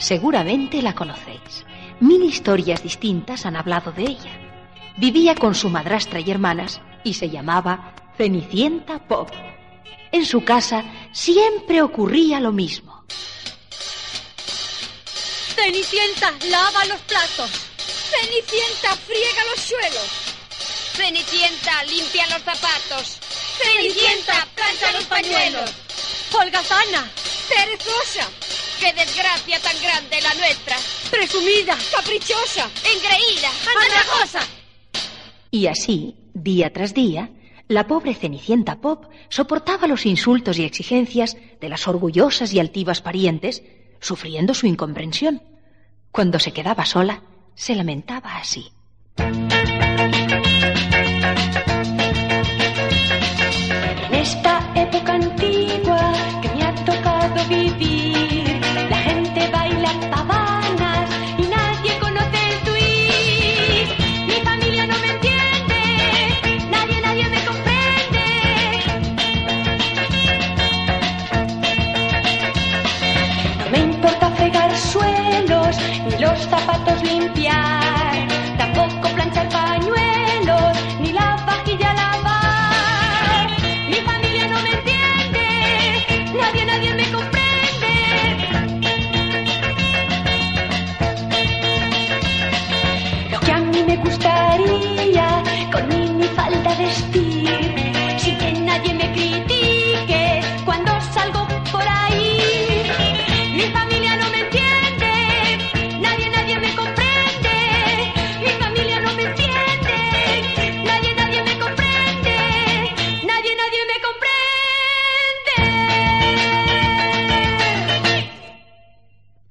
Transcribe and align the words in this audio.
Seguramente 0.00 0.80
la 0.80 0.94
conocéis. 0.94 1.66
Mil 2.00 2.24
historias 2.24 2.82
distintas 2.82 3.44
han 3.44 3.54
hablado 3.54 3.92
de 3.92 4.04
ella. 4.04 4.32
Vivía 4.96 5.34
con 5.34 5.54
su 5.54 5.68
madrastra 5.68 6.20
y 6.20 6.30
hermanas 6.30 6.80
y 7.04 7.14
se 7.14 7.28
llamaba 7.28 7.94
Cenicienta 8.16 8.98
Pop. 9.06 9.30
En 10.10 10.24
su 10.24 10.42
casa 10.42 10.84
siempre 11.12 11.82
ocurría 11.82 12.40
lo 12.40 12.50
mismo. 12.50 13.04
Cenicienta, 15.54 16.32
lava 16.48 16.84
los 16.86 17.00
platos. 17.00 17.50
Cenicienta, 17.76 18.96
friega 19.06 19.44
los 19.50 19.60
suelos. 19.60 20.08
Cenicienta, 20.94 21.84
limpia 21.84 22.26
los 22.28 22.42
zapatos. 22.42 23.18
Cenicienta, 23.62 24.48
plancha 24.54 24.92
los 24.92 25.04
pañuelos. 25.04 25.70
Holgazana, 26.32 27.06
perezosa. 27.48 28.49
¡Qué 28.80 28.94
desgracia 28.94 29.60
tan 29.60 29.76
grande 29.82 30.22
la 30.22 30.32
nuestra! 30.34 30.74
Presumida, 31.10 31.76
caprichosa, 31.94 32.66
engreída, 32.82 33.50
andrajosa. 33.76 34.40
Y 35.50 35.66
así, 35.66 36.16
día 36.32 36.72
tras 36.72 36.94
día, 36.94 37.28
la 37.68 37.86
pobre 37.86 38.14
Cenicienta 38.14 38.80
Pop 38.80 39.04
soportaba 39.28 39.86
los 39.86 40.06
insultos 40.06 40.58
y 40.58 40.64
exigencias 40.64 41.36
de 41.60 41.68
las 41.68 41.86
orgullosas 41.88 42.54
y 42.54 42.58
altivas 42.58 43.02
parientes, 43.02 43.62
sufriendo 44.00 44.54
su 44.54 44.66
incomprensión. 44.66 45.42
Cuando 46.10 46.38
se 46.38 46.52
quedaba 46.52 46.86
sola, 46.86 47.22
se 47.54 47.74
lamentaba 47.74 48.38
así. 48.38 48.72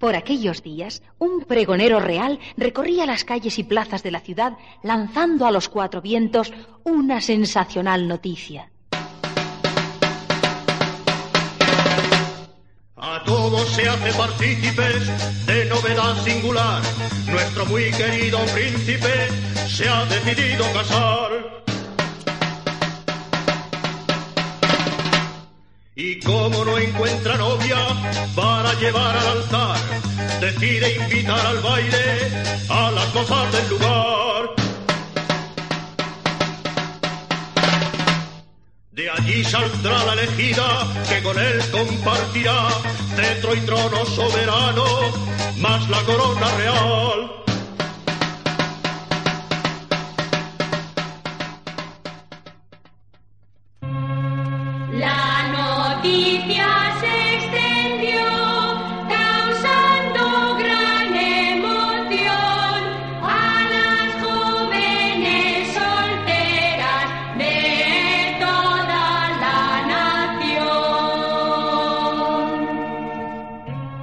Por 0.09 0.16
aquellos 0.16 0.64
días, 0.64 1.03
un 1.20 1.42
pregonero 1.42 2.00
real 2.00 2.40
recorría 2.58 3.06
las 3.06 3.24
calles 3.24 3.59
y 3.59 3.64
plazas 3.64 4.02
de 4.02 4.09
la 4.09 4.22
ciudad 4.22 4.53
lanzando 4.81 5.46
a 5.46 5.52
los 5.52 5.70
cuatro 5.70 6.02
vientos 6.02 6.52
una 6.84 7.22
sensacional 7.22 8.08
noticia. 8.08 8.72
A 12.98 13.24
todos 13.24 13.69
se 13.69 13.88
hace 13.88 14.12
partícipes 14.18 15.46
de 15.46 15.66
novedad 15.66 16.16
singular. 16.24 16.81
Nuestro 17.28 17.68
muy 17.68 17.92
querido 17.92 18.40
príncipe 18.56 19.28
se 19.68 19.88
ha 19.88 20.06
decidido 20.06 20.66
casar. 20.74 21.59
Y 26.02 26.18
como 26.22 26.64
no 26.64 26.78
encuentra 26.78 27.36
novia 27.36 27.75
para 28.34 28.74
llevar 28.75 29.18
al 29.18 29.28
altar, 29.28 29.99
decide 30.59 30.96
invitar 30.96 31.46
al 31.46 31.59
baile 31.59 32.31
a 32.70 32.92
las 32.92 33.06
cosas 33.08 33.52
del 33.53 33.70
lugar. 33.70 34.50
De 38.92 39.09
allí 39.09 39.44
saldrá 39.46 40.03
la 40.06 40.14
elegida 40.14 40.66
que 41.08 41.24
con 41.24 41.40
él 41.40 41.62
compartirá 41.72 42.68
cetro 43.16 43.56
y 43.56 43.59
trono 43.62 44.06
soberano, 44.06 44.86
más 45.58 45.90
la 45.90 46.02
corona 46.03 46.48
real. 46.58 47.31
La 54.92 55.48
noticia 55.53 56.89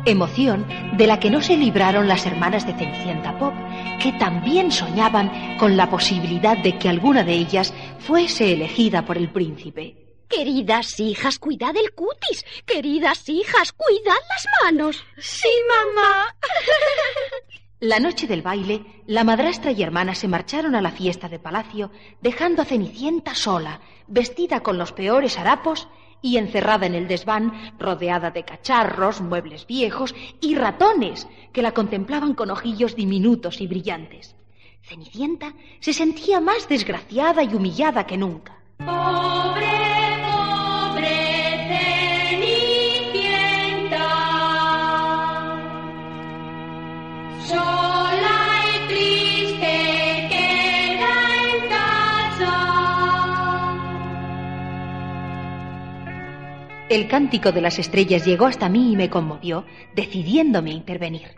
Emoción 0.06 0.64
de 0.96 1.08
la 1.08 1.18
que 1.18 1.30
no 1.30 1.42
se 1.42 1.56
libraron 1.56 2.06
las 2.06 2.26
hermanas 2.26 2.64
de 2.64 2.74
Cenicienta 2.74 3.36
Pop, 3.40 3.52
que 4.00 4.12
también 4.12 4.70
soñaban 4.70 5.58
con 5.58 5.76
la 5.76 5.90
posibilidad 5.90 6.56
de 6.56 6.78
que 6.78 6.88
alguna 6.88 7.24
de 7.24 7.32
ellas 7.32 7.74
fuese 7.98 8.52
elegida 8.52 9.04
por 9.04 9.18
el 9.18 9.32
príncipe. 9.32 9.96
Queridas 10.28 11.00
hijas, 11.00 11.40
cuidad 11.40 11.76
el 11.76 11.92
cutis. 11.92 12.44
Queridas 12.64 13.28
hijas, 13.28 13.72
cuidad 13.72 14.14
las 14.28 14.46
manos. 14.62 15.04
Sí, 15.18 15.48
mamá. 15.68 16.36
La 17.80 17.98
noche 17.98 18.28
del 18.28 18.42
baile, 18.42 19.02
la 19.06 19.24
madrastra 19.24 19.72
y 19.72 19.82
hermana 19.82 20.14
se 20.14 20.28
marcharon 20.28 20.74
a 20.76 20.80
la 20.80 20.92
fiesta 20.92 21.28
de 21.28 21.38
palacio, 21.38 21.90
dejando 22.22 22.62
a 22.62 22.64
Cenicienta 22.64 23.34
sola, 23.34 23.80
vestida 24.06 24.62
con 24.62 24.78
los 24.78 24.92
peores 24.92 25.36
harapos 25.36 25.86
y 26.22 26.38
encerrada 26.38 26.86
en 26.86 26.94
el 26.94 27.08
desván, 27.08 27.72
rodeada 27.78 28.30
de 28.30 28.44
cacharros, 28.44 29.20
muebles 29.20 29.66
viejos 29.66 30.14
y 30.40 30.54
ratones 30.54 31.28
que 31.52 31.62
la 31.62 31.72
contemplaban 31.72 32.34
con 32.34 32.50
ojillos 32.50 32.96
diminutos 32.96 33.60
y 33.60 33.66
brillantes. 33.66 34.34
Cenicienta 34.82 35.52
se 35.80 35.92
sentía 35.92 36.40
más 36.40 36.68
desgraciada 36.68 37.42
y 37.42 37.54
humillada 37.54 38.06
que 38.06 38.16
nunca. 38.16 38.56
El 56.88 57.08
cántico 57.08 57.50
de 57.50 57.60
las 57.60 57.80
estrellas 57.80 58.24
llegó 58.24 58.46
hasta 58.46 58.68
mí 58.68 58.92
y 58.92 58.96
me 58.96 59.10
conmovió, 59.10 59.66
decidiéndome 59.96 60.70
a 60.70 60.74
intervenir. 60.74 61.34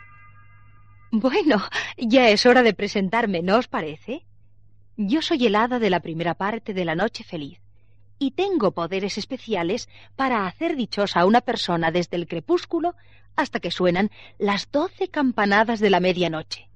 Bueno, 1.10 1.62
ya 1.96 2.28
es 2.28 2.44
hora 2.44 2.62
de 2.62 2.74
presentarme, 2.74 3.40
¿no 3.40 3.56
os 3.56 3.66
parece? 3.66 4.26
Yo 4.98 5.22
soy 5.22 5.46
el 5.46 5.54
hada 5.54 5.78
de 5.78 5.88
la 5.88 6.00
primera 6.00 6.34
parte 6.34 6.74
de 6.74 6.84
la 6.84 6.94
noche 6.94 7.24
feliz 7.24 7.60
y 8.18 8.32
tengo 8.32 8.72
poderes 8.72 9.16
especiales 9.16 9.88
para 10.16 10.46
hacer 10.46 10.76
dichosa 10.76 11.20
a 11.20 11.24
una 11.24 11.40
persona 11.40 11.90
desde 11.90 12.18
el 12.18 12.28
crepúsculo 12.28 12.94
hasta 13.34 13.58
que 13.58 13.70
suenan 13.70 14.10
las 14.38 14.70
doce 14.70 15.08
campanadas 15.08 15.80
de 15.80 15.88
la 15.88 16.00
medianoche. 16.00 16.68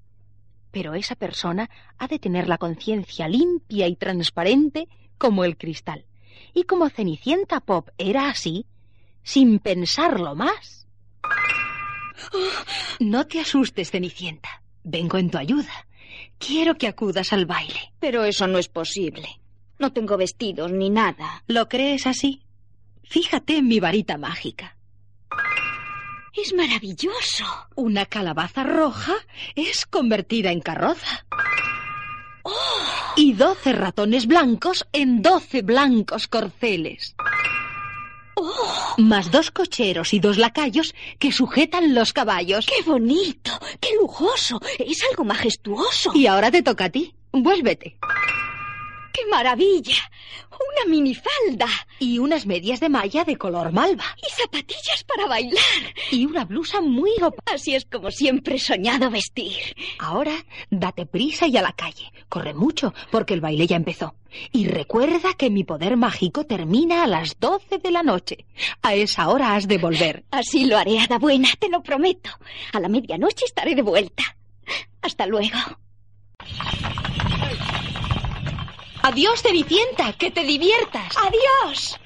Pero 0.70 0.94
esa 0.94 1.14
persona 1.14 1.68
ha 1.98 2.08
de 2.08 2.18
tener 2.18 2.48
la 2.48 2.56
conciencia 2.56 3.28
limpia 3.28 3.86
y 3.86 3.96
transparente 3.96 4.88
como 5.18 5.44
el 5.44 5.58
cristal. 5.58 6.06
Y 6.54 6.64
como 6.64 6.88
Cenicienta 6.90 7.60
Pop 7.60 7.88
era 7.98 8.28
así, 8.28 8.66
sin 9.22 9.58
pensarlo 9.58 10.34
más. 10.34 10.86
No 13.00 13.26
te 13.26 13.40
asustes, 13.40 13.90
Cenicienta. 13.90 14.62
Vengo 14.84 15.18
en 15.18 15.30
tu 15.30 15.38
ayuda. 15.38 15.86
Quiero 16.38 16.76
que 16.76 16.88
acudas 16.88 17.32
al 17.32 17.46
baile. 17.46 17.92
Pero 18.00 18.24
eso 18.24 18.46
no 18.46 18.58
es 18.58 18.68
posible. 18.68 19.40
No 19.78 19.92
tengo 19.92 20.16
vestidos 20.16 20.72
ni 20.72 20.90
nada. 20.90 21.42
¿Lo 21.46 21.68
crees 21.68 22.06
así? 22.06 22.42
Fíjate 23.04 23.58
en 23.58 23.68
mi 23.68 23.80
varita 23.80 24.18
mágica. 24.18 24.76
Es 26.34 26.54
maravilloso. 26.54 27.44
Una 27.74 28.06
calabaza 28.06 28.64
roja 28.64 29.14
es 29.54 29.86
convertida 29.86 30.50
en 30.50 30.60
carroza. 30.60 31.26
Y 33.16 33.34
doce 33.34 33.72
ratones 33.72 34.26
blancos 34.26 34.86
en 34.92 35.22
doce 35.22 35.62
blancos 35.62 36.28
corceles. 36.28 37.14
Más 38.96 39.30
dos 39.30 39.50
cocheros 39.50 40.14
y 40.14 40.20
dos 40.20 40.38
lacayos 40.38 40.94
que 41.18 41.32
sujetan 41.32 41.94
los 41.94 42.12
caballos. 42.12 42.66
¡Qué 42.66 42.82
bonito! 42.82 43.52
¡Qué 43.80 43.90
lujoso! 44.00 44.60
Es 44.78 45.02
algo 45.10 45.24
majestuoso. 45.24 46.12
Y 46.14 46.26
ahora 46.26 46.50
te 46.50 46.62
toca 46.62 46.86
a 46.86 46.90
ti. 46.90 47.14
Vuélvete. 47.32 47.96
¡Qué 49.12 49.26
maravilla! 49.30 50.10
Una 50.50 50.90
minifalda. 50.90 51.66
Y 51.98 52.18
unas 52.18 52.46
medias 52.46 52.80
de 52.80 52.88
malla 52.88 53.24
de 53.24 53.36
color 53.36 53.72
malva. 53.72 54.04
Y 54.16 54.30
zapatillas 54.30 55.04
para 55.04 55.26
bailar. 55.26 55.62
Y 56.10 56.26
una 56.26 56.44
blusa 56.44 56.80
muy 56.80 57.12
opa. 57.22 57.42
Así 57.52 57.74
es 57.74 57.84
como 57.84 58.10
siempre 58.10 58.56
he 58.56 58.58
soñado 58.58 59.10
vestir. 59.10 59.76
Ahora 59.98 60.32
date 60.70 61.06
prisa 61.06 61.46
y 61.46 61.56
a 61.56 61.62
la 61.62 61.72
calle. 61.72 62.12
Corre 62.28 62.54
mucho, 62.54 62.94
porque 63.10 63.34
el 63.34 63.40
baile 63.40 63.66
ya 63.66 63.76
empezó. 63.76 64.14
Y 64.50 64.66
recuerda 64.66 65.34
que 65.36 65.50
mi 65.50 65.64
poder 65.64 65.96
mágico 65.96 66.44
termina 66.46 67.02
a 67.02 67.06
las 67.06 67.38
doce 67.38 67.78
de 67.78 67.90
la 67.90 68.02
noche. 68.02 68.46
A 68.82 68.94
esa 68.94 69.28
hora 69.28 69.54
has 69.54 69.68
de 69.68 69.78
volver. 69.78 70.24
Así 70.30 70.64
lo 70.64 70.78
haré, 70.78 70.98
Hada 70.98 71.18
Buena, 71.18 71.48
te 71.58 71.68
lo 71.68 71.82
prometo. 71.82 72.30
A 72.72 72.80
la 72.80 72.88
medianoche 72.88 73.44
estaré 73.44 73.74
de 73.74 73.82
vuelta. 73.82 74.36
Hasta 75.02 75.26
luego. 75.26 75.58
Adiós, 79.02 79.42
Cenicienta, 79.42 80.12
que 80.12 80.30
te 80.30 80.44
diviertas. 80.44 81.16
¡Adiós! 81.16 81.98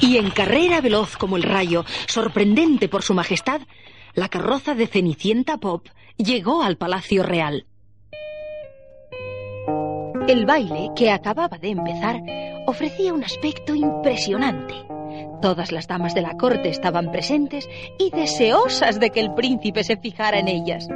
Y 0.00 0.18
en 0.18 0.30
carrera 0.30 0.80
veloz 0.80 1.16
como 1.16 1.36
el 1.36 1.42
rayo, 1.42 1.84
sorprendente 2.06 2.88
por 2.88 3.02
su 3.02 3.14
majestad, 3.14 3.60
la 4.14 4.28
carroza 4.28 4.74
de 4.74 4.86
Cenicienta 4.86 5.58
Pop 5.58 5.88
llegó 6.16 6.62
al 6.62 6.76
Palacio 6.76 7.24
Real. 7.24 7.66
El 10.28 10.46
baile, 10.46 10.90
que 10.94 11.10
acababa 11.10 11.58
de 11.58 11.70
empezar, 11.70 12.22
ofrecía 12.66 13.12
un 13.12 13.24
aspecto 13.24 13.74
impresionante. 13.74 14.74
Todas 15.42 15.72
las 15.72 15.88
damas 15.88 16.14
de 16.14 16.22
la 16.22 16.36
corte 16.36 16.68
estaban 16.68 17.10
presentes 17.10 17.68
y 17.98 18.10
deseosas 18.10 19.00
de 19.00 19.10
que 19.10 19.20
el 19.20 19.34
príncipe 19.34 19.82
se 19.82 19.96
fijara 19.96 20.38
en 20.38 20.48
ellas. 20.48 20.88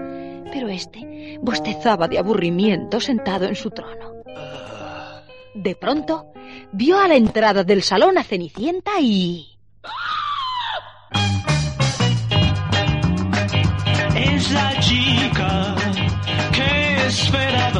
Pero 0.52 0.68
este 0.68 1.38
bostezaba 1.42 2.08
de 2.08 2.18
aburrimiento 2.18 3.00
sentado 3.00 3.46
en 3.46 3.56
su 3.56 3.70
trono. 3.70 4.07
De 5.58 5.74
pronto, 5.74 6.32
vio 6.70 7.00
a 7.00 7.08
la 7.08 7.16
entrada 7.16 7.64
del 7.64 7.82
salón 7.82 8.16
a 8.16 8.22
Cenicienta 8.22 9.00
y... 9.00 9.58
Es 14.14 14.52
la 14.52 14.78
chica 14.78 15.74
que 16.52 17.06
esperaba 17.08 17.77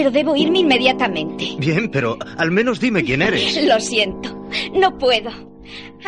pero 0.00 0.10
debo 0.10 0.34
irme 0.34 0.60
inmediatamente. 0.60 1.56
Bien, 1.58 1.90
pero 1.90 2.16
al 2.38 2.50
menos 2.50 2.80
dime 2.80 3.04
quién 3.04 3.20
eres. 3.20 3.62
Lo 3.66 3.78
siento, 3.78 4.34
no 4.72 4.96
puedo. 4.96 5.30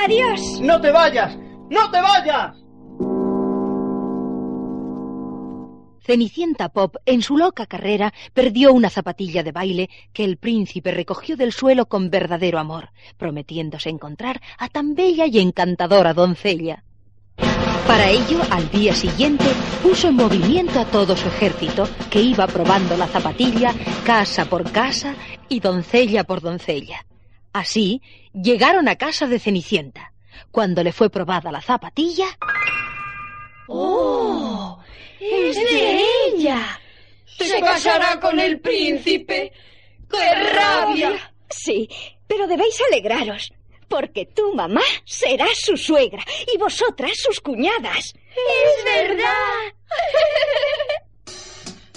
Adiós. 0.03 0.41
¡No 0.63 0.81
te 0.81 0.91
vayas! 0.91 1.37
¡No 1.69 1.91
te 1.91 2.01
vayas! 2.01 2.57
Cenicienta 6.01 6.71
Pop, 6.71 6.97
en 7.05 7.21
su 7.21 7.37
loca 7.37 7.67
carrera, 7.67 8.15
perdió 8.33 8.73
una 8.73 8.89
zapatilla 8.89 9.43
de 9.43 9.53
baile 9.53 9.91
que 10.15 10.25
el 10.25 10.39
príncipe 10.39 10.91
recogió 10.91 11.37
del 11.37 11.53
suelo 11.53 11.85
con 11.85 12.09
verdadero 12.09 12.59
amor, 12.59 12.89
prometiéndose 13.19 13.91
encontrar 13.91 14.41
a 14.57 14.71
tan 14.71 14.95
bella 14.95 15.27
y 15.27 15.39
encantadora 15.39 16.15
doncella. 16.15 16.83
Para 17.87 18.09
ello, 18.09 18.41
al 18.51 18.71
día 18.71 18.95
siguiente, 18.95 19.45
puso 19.83 20.09
en 20.09 20.17
movimiento 20.17 20.81
a 20.81 20.87
todo 20.87 21.17
su 21.17 21.29
ejército, 21.29 21.89
que 22.11 22.21
iba 22.21 22.47
probando 22.47 22.97
la 22.97 23.07
zapatilla 23.07 23.75
casa 24.05 24.45
por 24.47 24.71
casa 24.71 25.15
y 25.49 25.61
doncella 25.61 26.25
por 26.25 26.41
doncella. 26.41 27.05
Así, 27.53 28.01
llegaron 28.33 28.89
a 28.89 28.97
casa 28.97 29.27
de 29.27 29.39
Cenicienta. 29.39 30.13
Cuando 30.51 30.83
le 30.83 30.93
fue 30.93 31.11
probada 31.11 31.53
la 31.53 31.61
zapatilla... 31.61 32.27
¡Oh! 33.69 34.79
¡Es 35.21 35.57
de 35.57 36.03
ella! 36.29 36.81
Se 37.39 37.61
casará 37.61 38.19
con 38.21 38.39
el 38.39 38.61
príncipe. 38.61 39.53
¡Qué 40.11 40.35
rabia! 40.53 41.33
Sí, 41.49 41.89
pero 42.27 42.47
debéis 42.47 42.81
alegraros, 42.91 43.53
porque 43.93 44.25
tu 44.25 44.55
mamá 44.55 44.81
será 45.05 45.47
su 45.55 45.77
suegra 45.77 46.25
y 46.51 46.57
vosotras 46.57 47.13
sus 47.15 47.41
cuñadas. 47.41 48.15
¡Es 48.15 48.85
verdad! 48.87 49.61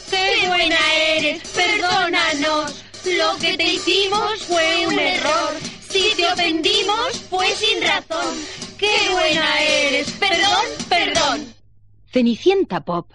¡Qué 0.10 0.48
buena 0.50 0.76
eres! 0.94 1.42
Perdónanos. 1.52 2.84
Lo 3.06 3.40
que 3.40 3.56
te 3.56 3.64
hicimos 3.64 4.44
fue 4.44 4.88
un 4.88 5.00
error. 5.00 5.54
Si 5.90 6.14
te 6.18 6.28
ofendimos 6.28 7.18
fue 7.30 7.48
sin 7.52 7.82
razón. 7.82 8.36
¡Qué 8.78 8.98
buena 9.14 9.62
eres! 9.62 10.12
Perdón, 10.20 10.66
perdón. 10.90 11.56
Cenicienta 12.12 12.84
Pop, 12.84 13.10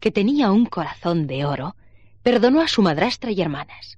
que 0.00 0.10
tenía 0.10 0.50
un 0.50 0.66
corazón 0.66 1.28
de 1.28 1.44
oro, 1.44 1.76
perdonó 2.24 2.62
a 2.62 2.66
su 2.66 2.82
madrastra 2.82 3.30
y 3.30 3.40
hermanas. 3.40 3.96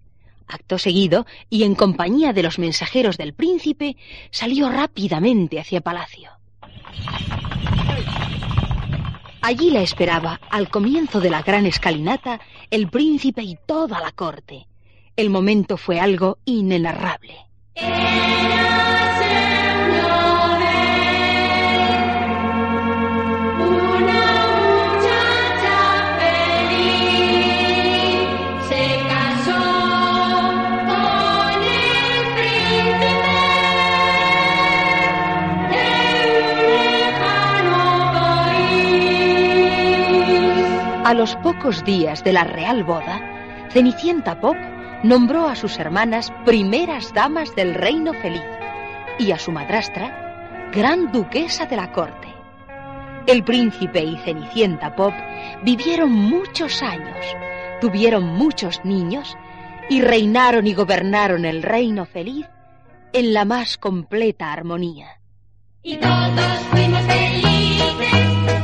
Acto 0.49 0.79
seguido, 0.79 1.27
y 1.51 1.65
en 1.65 1.75
compañía 1.75 2.33
de 2.33 2.43
los 2.43 2.59
mensajeros 2.59 3.17
del 3.17 3.35
príncipe, 3.35 3.97
salió 4.31 4.69
rápidamente 4.69 5.59
hacia 5.59 5.81
palacio. 5.81 6.31
Allí 9.43 9.71
la 9.71 9.81
esperaba, 9.81 10.41
al 10.51 10.69
comienzo 10.71 11.21
de 11.21 11.31
la 11.31 11.43
gran 11.43 11.67
escalinata, 11.67 12.41
el 12.71 12.89
príncipe 12.89 13.43
y 13.43 13.57
toda 13.67 14.01
la 14.01 14.11
corte. 14.11 14.67
El 15.15 15.31
momento 15.31 15.77
fue 15.77 16.01
algo 16.01 16.39
inenarrable. 16.45 17.47
A 41.07 41.15
los 41.15 41.37
pocos 41.37 41.85
días 41.85 42.25
de 42.25 42.33
la 42.33 42.43
real 42.43 42.83
boda, 42.83 43.69
Cenicienta 43.71 44.41
Pop 44.41 44.57
nombró 45.05 45.47
a 45.47 45.55
sus 45.55 45.79
hermanas 45.79 46.33
primeras 46.45 47.15
damas 47.15 47.55
del 47.55 47.77
reino 47.77 48.13
feliz 48.13 48.43
y 49.17 49.31
a 49.31 49.39
su 49.39 49.53
madrastra 49.53 50.69
gran 50.73 51.13
duquesa 51.13 51.67
de 51.67 51.77
la 51.77 51.93
corte. 51.93 52.27
El 53.29 53.45
príncipe 53.45 54.03
y 54.03 54.17
Cenicienta 54.17 54.97
Pop 54.97 55.15
vivieron 55.63 56.11
muchos 56.11 56.83
años, 56.83 57.25
tuvieron 57.81 58.27
muchos 58.27 58.85
niños 58.85 59.37
y 59.89 60.01
reinaron 60.01 60.67
y 60.67 60.75
gobernaron 60.75 61.45
el 61.45 61.63
reino 61.63 62.05
feliz 62.05 62.49
en 63.13 63.33
la 63.33 63.45
más 63.45 63.79
completa 63.79 64.53
armonía. 64.53 65.21
Y 65.85 65.99
todos 65.99 66.59
fuimos 66.73 67.01
felices, 67.03 68.56